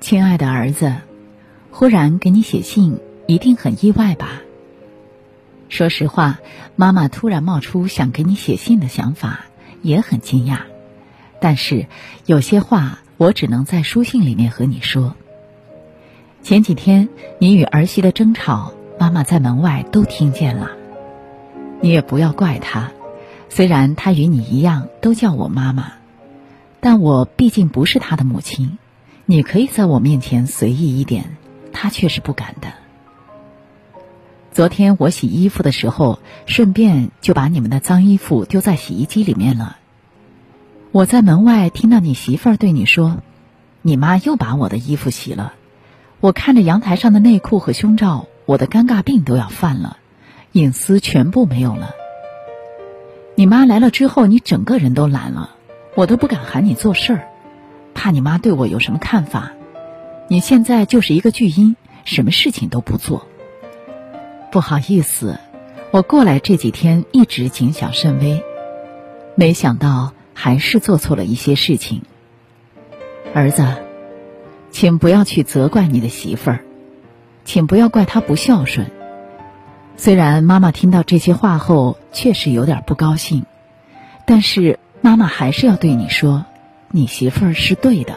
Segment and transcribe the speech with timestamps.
[0.00, 0.94] 亲爱的儿子，
[1.70, 4.42] 忽然给你写信，一定很意外吧？
[5.68, 6.38] 说实话，
[6.76, 9.46] 妈妈突然冒出想给你写信的想法，
[9.82, 10.58] 也很惊讶。
[11.40, 11.86] 但是
[12.26, 15.16] 有些话我只能在书信里面和你说。
[16.42, 17.08] 前几天
[17.38, 20.70] 你与儿媳的争吵，妈妈在门外都听见了。
[21.80, 22.92] 你也不要怪她，
[23.48, 25.92] 虽然她与你一样都叫我妈妈，
[26.80, 28.78] 但我毕竟不是她的母亲。
[29.26, 31.36] 你可以在我面前随意一点，
[31.72, 32.68] 他却是不敢的。
[34.52, 39.78] 昨天我洗衣服的时候，顺便就把你们的脏衣服丢在洗衣机里面了。
[40.92, 43.22] 我在门外听到你媳妇儿对你说
[43.82, 45.54] ：“你妈又把我的衣服洗了。”
[46.20, 49.98] 我看着阳台上的内裤和胸罩，我的尴尬病都要犯了，
[50.52, 51.90] 隐私全部没有了。
[53.34, 55.56] 你妈来了之后，你整个人都懒了，
[55.96, 57.28] 我都不敢喊你做事儿，
[58.04, 59.52] 怕你妈对我有什么看法。
[60.28, 63.26] 你现在就是一个巨婴，什么事情都不做。
[64.52, 65.38] 不好意思，
[65.90, 68.42] 我过来这几天一直谨小慎微，
[69.36, 72.02] 没想到还是做错了一些事情，
[73.32, 73.66] 儿子。
[74.70, 76.60] 请不要去责怪你的媳妇儿，
[77.46, 78.90] 请不要怪她不孝顺。
[79.96, 83.46] 虽然妈妈听到这些话后确实有点不高兴，
[84.26, 86.44] 但是妈妈还是要对你说，
[86.96, 88.14] 你媳妇儿是对的。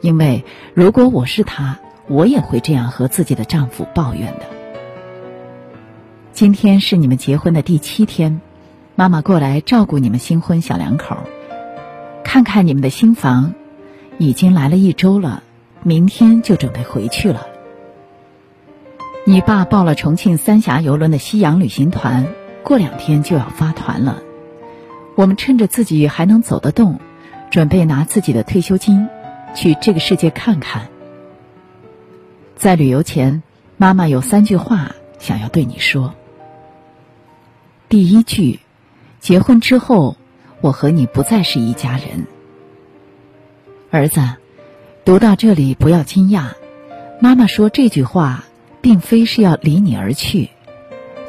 [0.00, 4.46] 因为如果我是她，我也会这样和自己的丈夫抱怨的。
[6.32, 8.40] 今天是你们结婚的第七天，
[8.94, 11.18] 妈妈过来照顾你们新婚小两口，
[12.24, 13.52] 看看你们的新房，
[14.16, 15.42] 已经来了一周了。
[15.82, 17.46] 明天就准备回去了。
[19.26, 22.26] 你爸报了重庆三峡游轮的夕阳旅行团，
[22.64, 24.22] 过两天就要发团了。
[25.14, 26.98] 我们趁着自己还能走得动，
[27.52, 29.06] 准备拿自己的退休金
[29.54, 30.88] 去这个世界看看。
[32.56, 33.42] 在旅游前，
[33.76, 36.14] 妈妈有三句话想要对你说。
[37.90, 38.60] 第一句，
[39.20, 40.16] 结婚之后，
[40.62, 42.26] 我和你不再是一家人，
[43.90, 44.22] 儿子。
[45.04, 46.52] 读到这里，不要惊讶。
[47.20, 48.44] 妈妈说这句话，
[48.80, 50.48] 并非是要离你而去。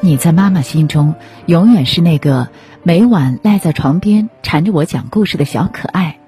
[0.00, 2.48] 你在妈妈心中，永远是那个
[2.86, 6.18] 每晚赖在床边缠着我讲故事的小可爱。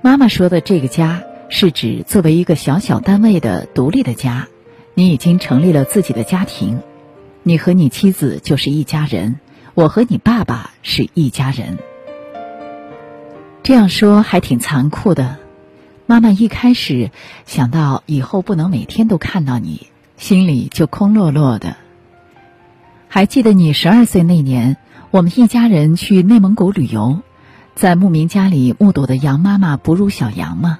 [0.00, 4.48] 妈妈说的这个家，是指作为一个小小单位的独立的家。
[4.94, 6.80] 你已经成立了自己的家庭，
[7.42, 9.38] 你和你妻子就是一家人，
[9.74, 11.78] 我和你爸爸是一家人。
[13.62, 15.36] 这样说还挺残酷的。
[16.06, 17.10] 妈妈一开始
[17.44, 21.76] 想到以后不能每天都看到你，心里就空落落的。
[23.08, 24.78] 还记得你十二岁那年，
[25.12, 27.20] 我们一家人去内蒙古旅游，
[27.74, 30.78] 在牧民家里目睹的羊妈妈哺乳小羊吗？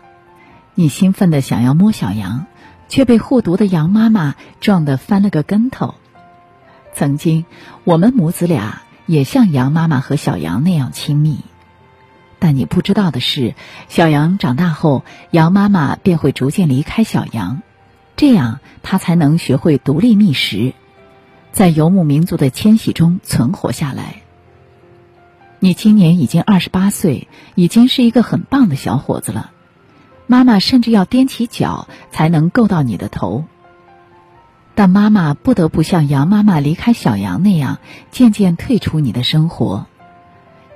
[0.75, 2.47] 你兴奋的想要摸小羊，
[2.89, 5.97] 却被护犊的羊妈妈撞得翻了个跟头。
[6.95, 7.45] 曾经，
[7.85, 11.41] 我们母子俩也像羊妈妈和小羊那样亲密。
[12.39, 13.55] 但你不知道的是，
[13.91, 17.61] 小羊长大后，羊妈妈便会逐渐离开小羊，
[18.17, 20.73] 这样它才能学会独立觅食，
[21.53, 24.22] 在游牧民族的迁徙中存活下来。
[25.65, 29.53] 你今年已经二十八岁，已经是一个很棒的小伙子了，
[30.27, 33.45] 妈妈甚至要踮起脚才能够到你的头。
[34.75, 37.79] 但妈妈不得不像羊妈妈离开小羊那样，
[38.11, 39.87] 渐渐退出你的生活。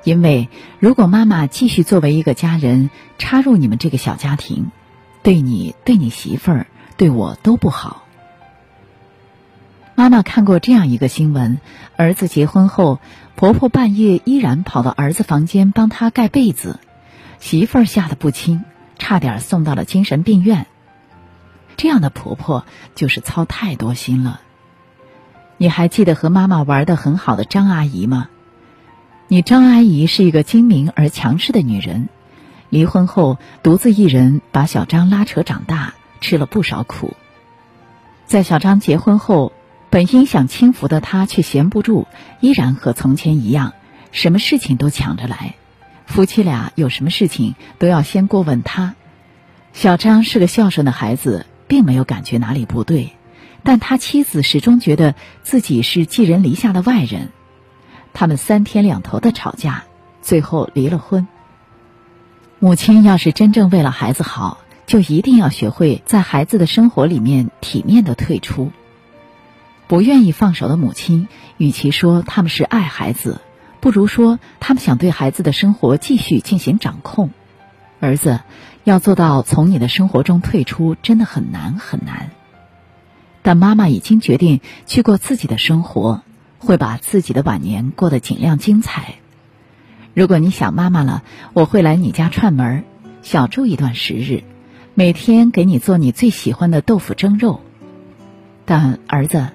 [0.05, 0.49] 因为
[0.79, 4.71] 如果妈妈继续作为一个家人插入你们这个小家庭，
[5.25, 8.06] 对你、对你媳妇儿、对我都不好。
[9.99, 11.59] 妈妈看过这样一个新闻：
[11.97, 13.01] 儿子结婚后，
[13.35, 16.79] 婆婆半夜依然跑到儿子房间帮他盖被子，
[17.41, 18.63] 媳妇儿吓得不轻，
[18.99, 20.67] 差点送到了精神病院。
[21.79, 24.43] 这样的婆婆就是操太多心了。
[25.57, 28.29] 你还记得和妈妈玩的很好的张阿姨吗？
[29.29, 32.11] 你张阿姨是一个精明而强势的女人，
[32.69, 37.17] 离婚后独自一人把小张拉扯长大，吃了不少苦。
[38.27, 39.53] 在小张结婚后，
[39.91, 42.07] 本应享清福的他却闲不住，
[42.41, 43.73] 依然和从前一样，
[44.13, 45.55] 什么事情都抢着来。
[46.07, 48.95] 夫妻俩有什么事情都要先过问他。
[49.73, 53.13] 小张是个孝顺的孩子，并没有感觉哪里不对，
[53.63, 57.31] 但他妻子始终觉得自己是寄人篱下的外人。
[58.13, 59.85] 他们三天两头的吵架，
[60.23, 61.27] 最后离了婚。
[62.59, 68.73] 母亲要是真正为了孩子好，就一定要学会在孩子的生活里面体面的退出。
[69.89, 71.29] 不愿意放手的母亲，
[71.59, 73.41] 与其说他们是爱孩子，
[73.81, 77.31] 不如说他们想对孩子的生活继续进行掌控。
[78.01, 78.41] 儿子，
[78.85, 82.31] 要做到从你的生活中退出，真的很难很难。
[83.43, 86.23] 但妈妈已经决定去过自己的生活，
[86.59, 89.15] 会把自己的晚年过得尽量精彩。
[90.15, 91.23] 如果你想妈妈了，
[91.53, 92.85] 我会来你家串门，
[93.23, 94.43] 小住一段时日，
[94.95, 97.61] 每天给你做你最喜欢的豆腐蒸肉。
[98.65, 99.51] 但儿子，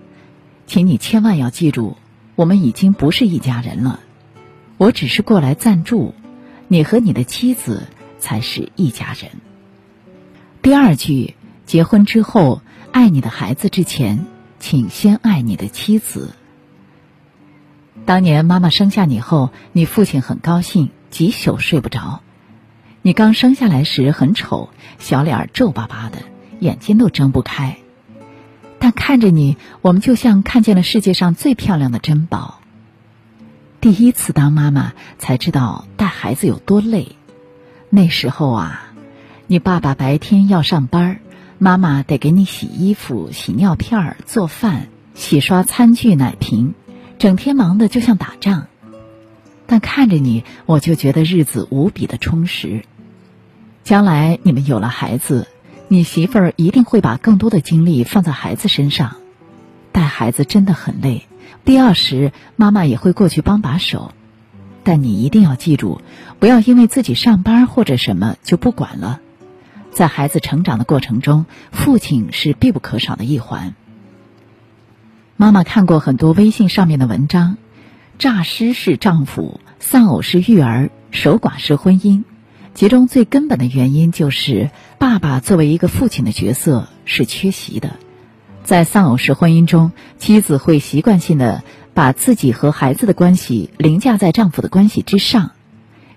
[0.72, 1.98] 请你千万要记住，
[2.36, 4.00] 我们已经不是一家人了。
[4.78, 6.14] 我只是过来暂住，
[6.70, 7.90] 你和你的妻子
[8.20, 9.32] 才是一家人。
[10.62, 11.36] 第二句，
[11.66, 12.62] 结婚之后。
[12.94, 14.26] 爱你的孩子之前，
[14.60, 16.34] 请先爱你的妻子。
[18.06, 22.22] 当年妈妈生下你后，你父亲很高兴，几宿睡不着。
[23.02, 24.70] 你刚生下来时很丑，
[25.00, 26.20] 小脸皱巴巴的，
[26.62, 27.78] 眼睛都睁不开。
[28.82, 32.60] 但看着你，我们就像看见了世界上最漂亮的珍宝。
[33.80, 37.16] 第一次当妈妈，才知道带孩子有多累。
[37.92, 38.92] 那时候啊，
[39.46, 41.20] 你爸爸白天要上班
[41.60, 46.74] 妈妈得给你洗衣服、洗尿片、做饭、洗刷餐具、奶瓶，
[47.20, 48.66] 整天忙得就像打仗。
[49.68, 52.84] 但看着你，我就觉得日子无比的充实。
[53.84, 55.48] 将来你们有了孩子，
[55.94, 59.18] 你媳妇儿一定会把更多的精力放在孩子身上。
[59.92, 61.28] 带孩子真的很累，
[61.66, 64.14] 必要时妈妈也会过去帮把手。
[64.86, 66.00] 但你一定要记住，
[66.40, 69.20] 不要因为自己上班或者什么就不管了。
[69.92, 73.76] 在孩子成长的过程中，父亲是必不可少的一环。
[75.36, 77.58] 妈妈看过很多微信上面的文章，
[78.18, 82.24] 诈尸是丈夫，丧偶是育儿，守寡是婚姻。
[82.74, 87.98] 其中最根本的原因就是，爸爸作为一个父亲的角色是缺席的。
[88.64, 91.64] 在丧偶式婚姻中，妻子会习惯性的
[91.94, 95.52] 把自己和孩子的关系凌驾在丈夫的关系之上。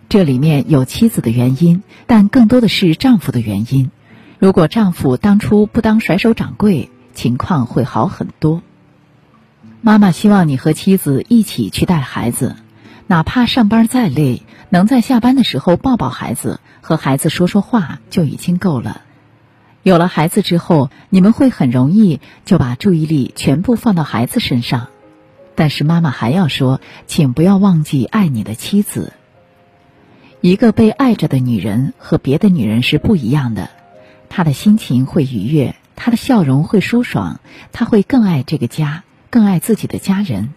[0.08, 3.90] 这里面有妻子的原因，但更多的是丈夫的原因。
[4.38, 8.62] 如果丈夫当初不当甩手掌柜，情况会好很多。
[9.80, 12.56] 妈妈希望你和妻子一起去带孩子，
[13.06, 19.02] 哪怕上班再累，能在下班的时候抱抱孩子，和孩子说说话就已经够了。
[19.82, 24.88] 有了孩子之后，你们会很容易就把注意力全部放到孩子身上。
[25.54, 29.12] 但是妈妈还要说，请不要忘记爱你的妻子。
[30.40, 33.68] 一个被爱着的女人和别的女人是不一样的，
[34.30, 37.38] 她的心情会愉悦，她的笑容会舒爽，
[37.70, 40.54] 她会更爱这个家，更爱自己的家人。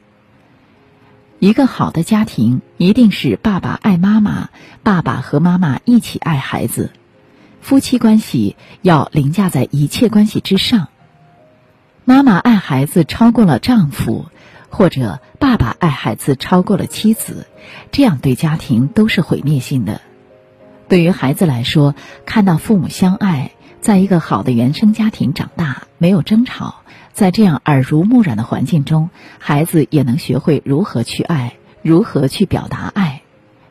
[1.40, 4.50] 一个好的家庭一定是爸爸爱妈妈，
[4.84, 6.92] 爸爸和妈妈一起爱孩子，
[7.62, 10.88] 夫妻关系要凌驾在一切关系之上。
[12.06, 14.26] 妈妈爱孩子超过了丈夫。
[14.70, 17.48] 或者爸爸爱孩子超过了妻子，
[17.90, 20.02] 这样对家庭都是毁灭性的。
[20.90, 21.96] 对于孩子来说，
[22.26, 26.82] 看到父母相爱，在一个好的原生家庭长大，没有争吵，
[27.18, 29.10] 在这样耳濡目染的环境中，
[29.40, 33.24] 孩子也能学会如何去爱，如何去表达爱。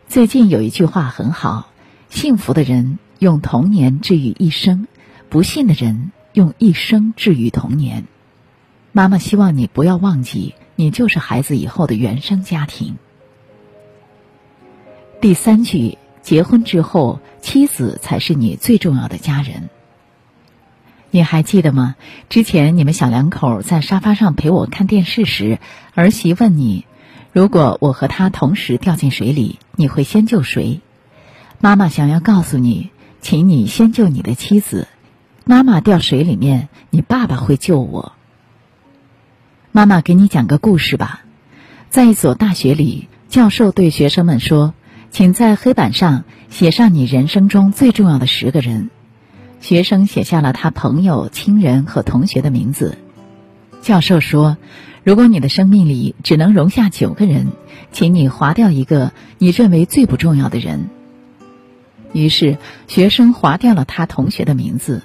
[0.09, 1.69] 最近有一句话很好：
[2.11, 4.89] 幸福的人用童年治愈一生，
[5.29, 8.09] 不幸的人用一生治愈童年。
[8.91, 10.57] 妈妈希望你不要忘记。
[10.75, 12.97] 你就是孩子以后的原生家庭。
[15.21, 19.71] 第三句，结婚之后，妻子才是你最重要的家人。
[21.17, 21.97] 你还记得吗？
[22.29, 25.59] 之前你们小两口在沙发上陪我看电视时，
[25.95, 26.85] 儿媳问你
[27.33, 30.83] ：“如果我和他同时掉进水里，你会先救谁？”
[31.59, 32.91] 妈妈想要告诉你，
[33.23, 34.89] 请你先救你的妻子。
[35.47, 38.13] 妈妈掉水里面，你爸爸会救我。
[39.73, 41.23] 妈妈给你讲个故事吧，
[41.89, 44.75] 在一所大学里，教授对学生们说
[45.11, 48.91] ：“请在黑板上写上你人生中最重要的十个人。”
[49.67, 52.99] 学生写下了他朋友、亲人和同学的名字。
[53.83, 54.59] 教授说
[55.03, 57.49] ：“如果你的生命里只能容下九个人，
[57.91, 60.89] 请你划掉一个你认为最不重要的人。”
[62.15, 65.03] 于是学生划掉了他同学的名字。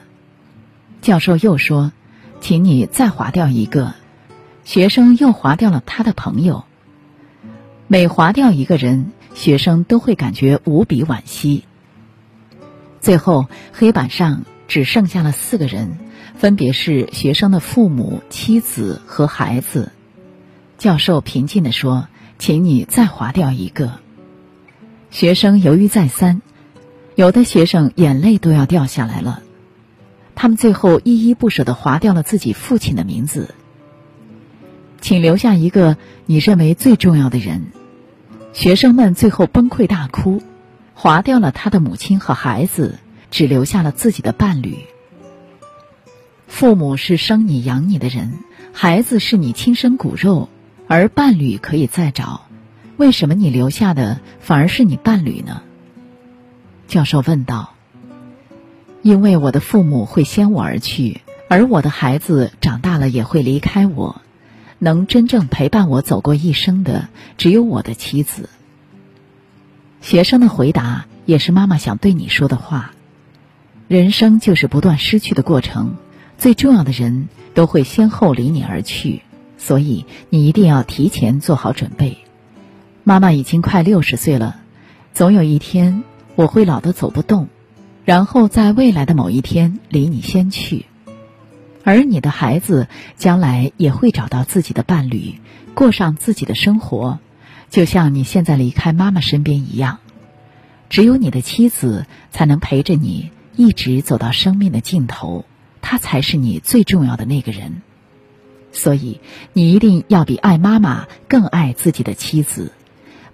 [1.01, 1.91] 教授又说
[2.39, 3.95] ：“请你再划掉一个。”
[4.63, 6.65] 学生又划掉了他的朋友。
[7.87, 11.63] 每划掉一个人，学生都会感觉无比惋惜。
[12.99, 15.97] 最后，黑板上只剩下了四个人，
[16.37, 19.91] 分别是学生的父母、妻子和孩子。
[20.77, 22.07] 教授平静地说
[22.39, 23.99] ：“请你再划掉一个。”
[25.11, 26.41] 学生犹豫再三，
[27.15, 29.43] 有的学生眼泪都要掉下来了。
[30.35, 33.53] 他们最后依依不舍地划掉了自己父亲的名字。
[35.01, 37.73] 请留下一个你认为最重要的人。
[38.53, 40.41] 学生们最后崩溃大哭，
[40.93, 42.99] 划掉了他的母亲和孩子，
[43.31, 44.77] 只留下了自己的伴侣。
[46.47, 48.33] 父母是生你养你的人，
[48.73, 50.49] 孩子是你亲生骨肉，
[50.87, 52.45] 而伴侣可以再找。
[52.97, 55.63] 为什么你留下的反而是你伴侣呢？
[56.87, 57.73] 教授问道。
[59.01, 64.21] 因为我的父母会先我而去，而我的孩子长大了也会离开我，
[64.77, 67.07] 能真正陪伴我走过一生的
[67.37, 68.47] 只有我的妻子。
[70.01, 72.91] 学生的回答也是妈妈想对你说的话。
[73.91, 75.97] 人生就是不断失去的过程，
[76.37, 79.21] 最重要的人都会先后离你而去，
[79.57, 82.19] 所以你一定要提前做好准备。
[83.03, 84.61] 妈妈已经快六十岁了，
[85.13, 86.05] 总有一天
[86.35, 87.49] 我会老得走不动。
[88.05, 90.85] 然后在未来的某一天离你先去，
[91.83, 95.33] 而你的孩子将来也会找到自己的伴侣，
[95.73, 97.19] 过上自己的生活，
[97.69, 99.97] 就像你现在离开妈妈身边一样。
[100.89, 103.31] 只有你的妻子才能陪着你
[103.61, 105.45] 一直走到生命的尽头，
[105.81, 107.83] 她才是你最重要的那个人。
[108.71, 109.19] 所以
[109.53, 112.71] 你一定要比爱妈妈更爱自己的妻子，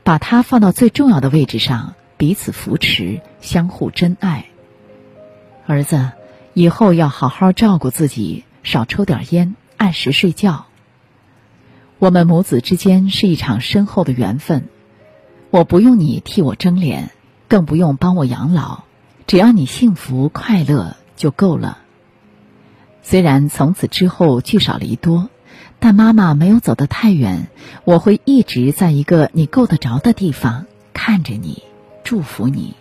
[0.04, 4.48] 把她放到最重要的位置上，彼此扶持，相互珍爱。
[5.66, 6.12] 儿子，
[6.54, 10.66] 以后要好好照顾自己，少抽点烟，按时睡觉。
[12.00, 14.68] 我们母子之间是一场深厚的缘分，
[15.52, 17.12] 我不用你替我争脸，
[17.48, 18.84] 更不用帮我养老，
[19.28, 21.80] 只要你幸福快乐就够了。
[23.04, 25.30] 虽然从此之后聚少离多，
[25.80, 27.50] 但妈妈没有走得太远，
[27.84, 31.64] 我会一直在一个你够得着的地方看着你，
[32.06, 32.76] 祝福你。